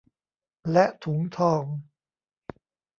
[0.71, 1.63] และถุงทอง